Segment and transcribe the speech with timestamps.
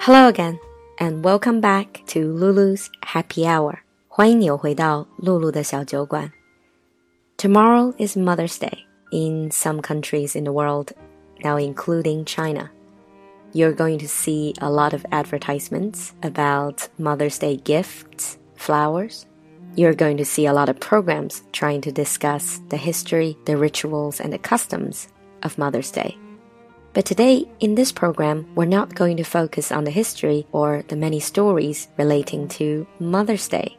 [0.00, 0.58] Hello again,
[0.98, 3.78] and welcome back to Lulu's Happy Hour.
[4.08, 6.32] 欢迎你又回到露露的小酒馆。
[7.36, 10.92] Tomorrow is Mother's Day in some countries in the world,
[11.42, 12.70] now including China.
[13.52, 19.26] You're going to see a lot of advertisements about Mother's Day gifts, flowers.
[19.74, 24.20] You're going to see a lot of programs trying to discuss the history, the rituals,
[24.20, 25.08] and the customs
[25.42, 26.16] of Mother's Day.
[26.92, 30.96] But today, in this program, we're not going to focus on the history or the
[30.96, 33.76] many stories relating to Mother's Day.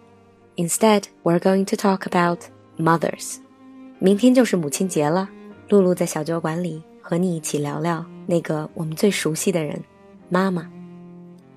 [0.55, 3.39] Instead, we're going to talk about mothers.
[3.99, 5.27] 明天就是母亲节了，
[5.69, 9.83] 露露在小酒馆里和你一起聊聊那个我们最熟悉的人——
[10.29, 10.69] 妈妈。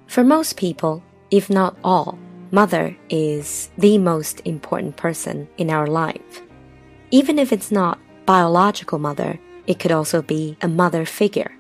[0.09, 2.17] For most people, if not all,
[2.51, 6.41] mother is the most important person in our life.
[7.11, 11.51] Even if it's not biological mother, it could also be a mother figure,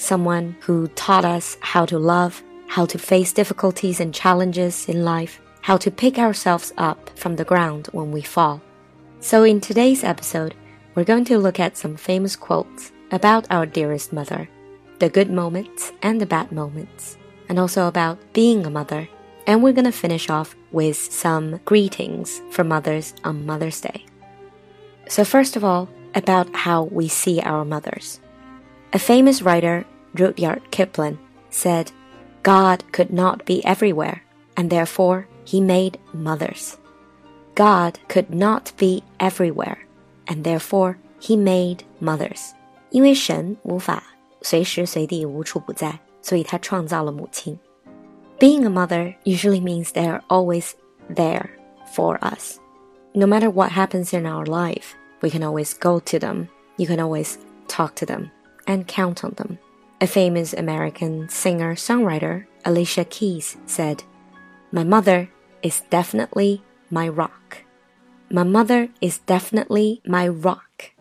[0.00, 5.40] someone who taught us how to love, how to face difficulties and challenges in life,
[5.60, 8.62] how to pick ourselves up from the ground when we fall.
[9.20, 10.54] So, in today's episode,
[10.94, 14.48] we're going to look at some famous quotes about our dearest mother,
[14.98, 19.08] the good moments and the bad moments, and also about being a mother.
[19.46, 24.06] And we're going to finish off with some greetings for mothers on Mother's Day.
[25.08, 28.20] So, first of all, about how we see our mothers.
[28.92, 31.17] A famous writer, Rudyard Kipling,
[31.49, 31.91] said,
[32.43, 34.21] God could not be everywhere,
[34.55, 36.77] and therefore he made mothers.
[37.55, 39.77] God could not be everywhere,
[40.27, 42.53] and therefore he made mothers.
[42.91, 44.03] 因为神无法
[44.41, 47.57] 随时随地无处不在，所以他创造了母亲。
[48.39, 50.71] Being a mother usually means they are always
[51.13, 51.49] there
[51.93, 52.57] for us.
[53.13, 56.47] No matter what happens in our life, we can always go to them.
[56.77, 57.35] You can always
[57.67, 58.29] talk to them
[58.65, 59.57] and count on them.
[60.02, 64.02] A famous American singer songwriter, Alicia Keys, said,
[64.72, 65.28] My mother
[65.62, 67.64] is definitely my rock.
[68.30, 70.92] My mother is definitely my rock.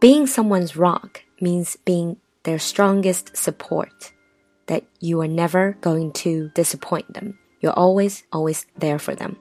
[0.00, 4.12] Being someone's rock means being their strongest support,
[4.66, 7.38] that you are never going to disappoint them.
[7.60, 9.38] You're always, always there for them.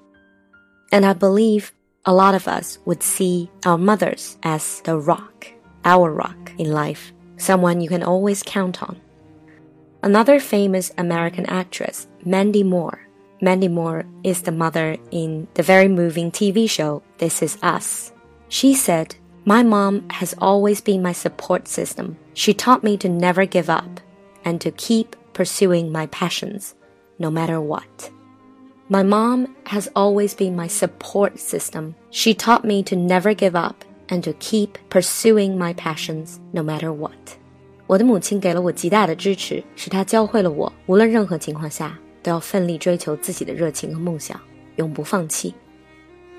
[0.93, 1.73] And I believe
[2.05, 5.47] a lot of us would see our mothers as the rock,
[5.83, 8.99] our rock in life, someone you can always count on.
[10.03, 12.99] Another famous American actress, Mandy Moore.
[13.41, 18.11] Mandy Moore is the mother in the very moving TV show This Is Us.
[18.47, 19.15] She said,
[19.45, 22.17] My mom has always been my support system.
[22.33, 23.99] She taught me to never give up
[24.43, 26.75] and to keep pursuing my passions,
[27.19, 28.09] no matter what.
[28.87, 31.95] My mom has always been my support system.
[32.11, 36.92] She taught me to never give up and to keep pursuing my passions no matter
[36.92, 37.12] what.
[37.86, 44.40] 我的母亲给了我极大的支持，是她教会了我，无论任何情况下都要奋力追求自己的热情和梦想，
[44.76, 45.54] 永不放弃。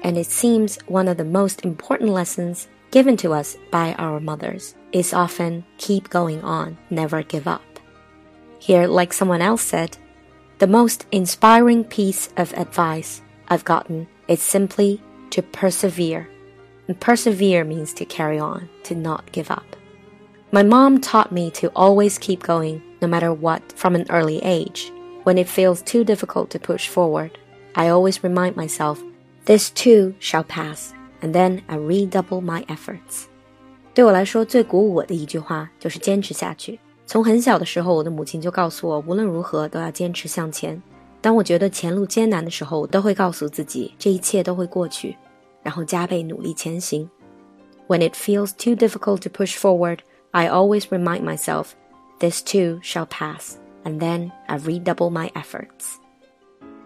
[0.02, 4.72] And it seems one of the most important lessons given to us by our mothers
[4.92, 7.62] is often keep going on, never give up.
[8.60, 9.92] Here, like someone else said,
[10.60, 15.02] the most inspiring piece of advice I've gotten is simply
[15.32, 16.28] to persevere.
[16.88, 19.76] And persevere means to carry on, to not give up.
[20.52, 24.92] My mom taught me to always keep going no matter what from an early age.
[25.24, 27.32] When it feels too difficult to push forward,
[27.76, 29.00] I always remind myself,
[29.46, 33.28] this too shall pass, and then I redouble my efforts.
[33.94, 36.80] 对我来说，最鼓舞我的一句话就是坚持下去。
[37.06, 40.82] 从很小的时候，我的母亲就告诉我，无论如何都要坚持向前。
[41.22, 45.16] 当我觉得前路艰难的时候，我都会告诉自己，这一切都会过去，
[45.66, 47.10] 然后加倍努力前行。
[47.88, 50.00] When it feels too difficult to push forward,
[50.32, 51.76] I always remind myself,
[52.20, 56.00] this too shall pass, and then I redouble my efforts.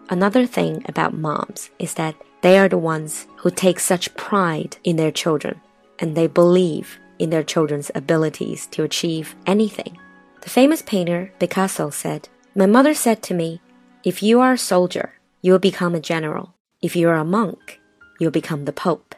[0.10, 4.96] Another thing about moms is that they are the ones who take such pride in
[4.96, 5.62] their children,
[6.00, 9.98] and they believe in their children's abilities to achieve anything.
[10.42, 13.62] The famous painter Picasso said, My mother said to me,
[14.04, 16.54] If you are a soldier, you will become a general.
[16.82, 17.79] If you are a monk,
[18.20, 19.16] you'll become the Pope.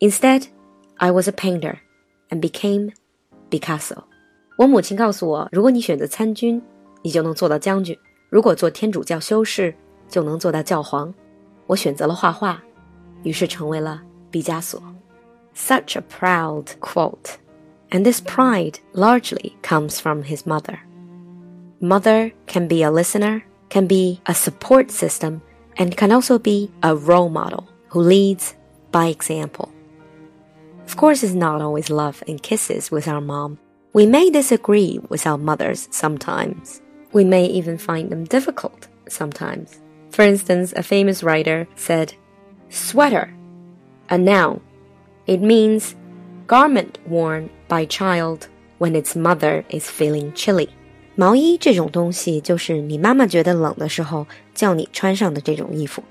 [0.00, 0.46] Instead,
[0.98, 1.78] I was a painter
[2.30, 2.92] and became
[3.50, 4.04] Picasso.
[4.56, 6.60] 我母亲告诉我，如果你选择参军，
[7.02, 7.96] 你就能做到将军；
[8.28, 9.74] 如果做天主教修士，
[10.08, 11.12] 就能做到教皇。
[11.66, 12.62] 我选择了画画，
[13.22, 14.82] 于是成为了毕加索。
[15.54, 17.36] Such a proud quote
[17.90, 20.78] and this pride largely comes from his mother.
[21.80, 25.40] Mother can be a listener, can be a support system,
[25.76, 28.54] and can also be a role model who leads
[28.90, 29.70] by example.
[30.86, 33.58] Of course, it's not always love and kisses with our mom.
[33.92, 36.80] We may disagree with our mothers sometimes.
[37.12, 39.80] We may even find them difficult sometimes.
[40.10, 42.14] For instance, a famous writer said,
[42.70, 43.34] sweater,
[44.08, 44.60] a noun.
[45.26, 45.94] It means
[46.46, 48.48] garment worn by child
[48.78, 50.68] when its mother is feeling chilly.
[51.14, 54.24] 毛衣这种东西就是你妈妈觉得冷的时候
[54.54, 56.02] 叫你穿上的这种衣服。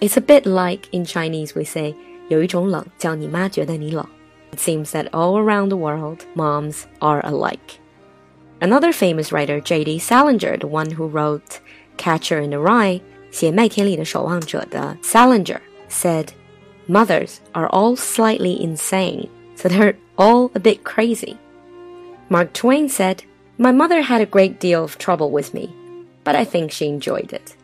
[0.00, 1.94] It's a bit like in Chinese we say
[2.28, 4.06] 有一种冷叫你妈觉得你冷。
[4.52, 7.78] It seems that all around the world moms are alike.
[8.60, 9.98] Another famous writer, J.D.
[9.98, 11.60] Salinger, the one who wrote
[11.96, 13.00] Catcher in the Rye,
[13.30, 16.28] 写麦田里的守望者的 Salinger said,
[16.88, 21.36] Mothers are all slightly insane, so they're all a bit crazy.
[22.28, 23.18] Mark Twain said,
[23.56, 25.70] My mother had a great deal of trouble with me,
[26.24, 27.54] but I think she enjoyed it.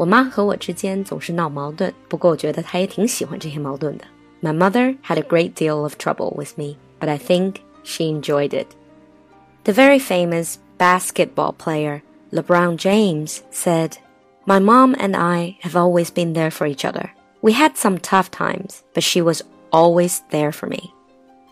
[0.00, 4.04] 我妈和我之间总是闹矛盾，不过我觉得她也挺喜欢这些矛盾的。
[4.42, 8.66] My mother had a great deal of trouble with me, but I think she enjoyed it.
[9.64, 12.02] The very famous basketball player
[12.32, 13.92] LeBron James said,
[14.44, 17.10] My mom and I have always been there for each other.
[17.40, 19.42] We had some tough times, but she was
[19.72, 20.92] always there for me.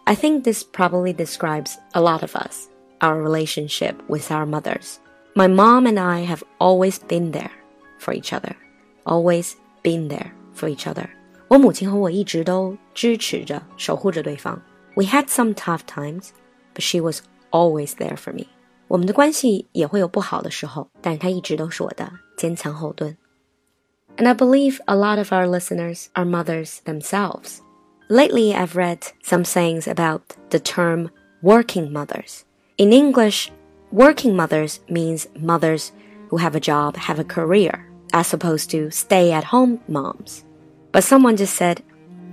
[0.07, 2.69] I think this probably describes a lot of us,
[3.01, 5.01] our relationship with our mothers.
[5.35, 7.51] My mom and I have always been there
[7.99, 8.55] for each other,
[9.05, 9.53] always
[9.83, 11.09] been there for each other.
[11.49, 14.61] 我母亲和我一直都支持着、守护着对方。
[14.95, 16.29] We had some tough times,
[16.75, 18.47] but she was always there for me.
[18.89, 23.17] 我们的关系也会有不好的时候，但是她一直都是我的坚强后盾。
[24.17, 27.59] And I believe a lot of our listeners are mothers themselves.
[28.09, 30.21] Lately, I've read some sayings about
[30.51, 31.09] the term
[31.43, 32.43] working mothers.
[32.77, 33.51] In English,
[33.91, 35.89] working mothers means mothers
[36.29, 40.45] who have a job, have a career, as opposed to stay at home moms.
[40.93, 41.83] But someone just said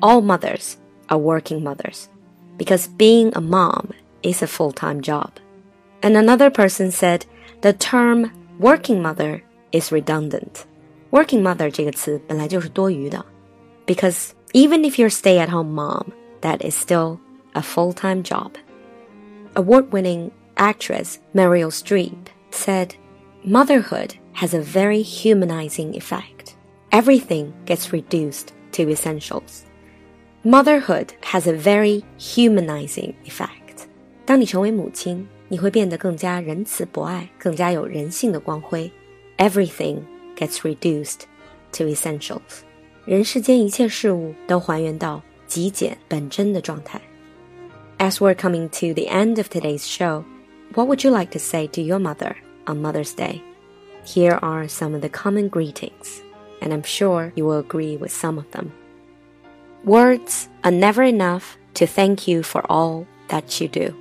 [0.01, 0.77] all mothers
[1.09, 2.09] are working mothers
[2.57, 3.91] because being a mom
[4.23, 5.31] is a full time job.
[6.03, 7.25] And another person said
[7.61, 10.65] the term working mother is redundant.
[11.11, 13.25] Working mother 这个词本来就是多余的，
[13.85, 16.11] because even if you're stay at home mom,
[16.41, 17.19] that is still
[17.53, 18.51] a full time job.
[19.55, 22.95] Award winning actress Meryl Streep said,
[23.43, 26.55] Motherhood has a very humanizing effect.
[26.91, 29.63] Everything gets reduced to essentials.
[30.43, 33.87] Motherhood has a very humanizing effect.
[34.25, 38.91] 当你成为母亲，你会变得更加仁慈博爱，更加有人性的光辉。
[39.37, 40.01] Everything
[40.35, 41.21] gets reduced
[41.73, 42.61] to essentials.
[43.05, 47.01] 人世间一切事物都还原到极简本真的状态。
[47.97, 50.23] As we're coming to the end of today's show,
[50.73, 52.35] what would you like to say to your mother
[52.65, 53.41] on Mother's Day?
[54.06, 56.22] Here are some of the common greetings,
[56.62, 58.72] and I'm sure you will agree with some of them.
[59.84, 63.94] Words are never enough to thank you for all that you do.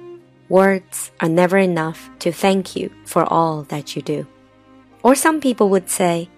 [0.48, 4.28] Words are never enough to thank you for all that you do.
[5.04, 6.30] Or some people would say,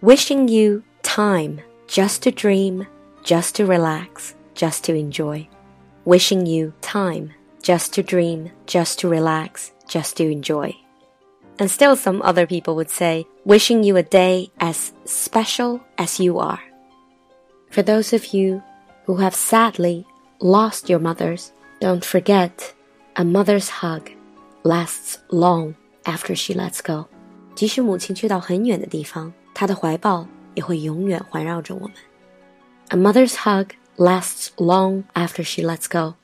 [0.00, 2.86] wishing you time just to dream,
[3.22, 5.46] just to relax, just to enjoy.
[6.04, 10.74] Wishing you time just to dream, just to relax, just to enjoy
[11.59, 16.37] And still some other people would say, wishing you a day as special as you
[16.39, 16.59] are.
[17.69, 18.61] For those of you
[19.05, 20.05] who have sadly
[20.39, 22.73] lost your mothers, don't forget
[23.15, 24.09] a mother's hug
[24.63, 25.75] lasts long
[26.05, 27.07] after she lets go.
[27.55, 31.91] 即使母亲去到很远的地方，她的怀抱也会永远环绕着我们。
[32.89, 36.15] A mother's hug lasts long after she lets go.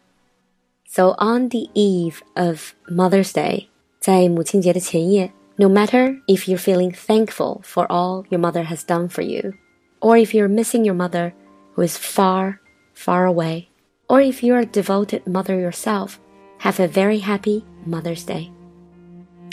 [0.86, 3.70] So on the eve of Mother's Day,
[4.06, 9.54] 在母亲节的前夜, no matter if you're feeling thankful for all your mother has done for you,
[10.00, 11.34] or if you're missing your mother
[11.75, 12.60] who is far,
[12.94, 13.68] far away,
[14.08, 16.20] or if you're a devoted mother yourself,
[16.60, 18.51] have a very happy Mother's Day.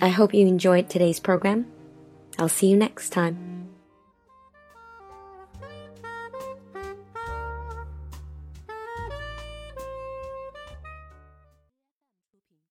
[0.00, 1.66] I hope you enjoyed today's program.
[2.38, 3.51] I'll see you next time.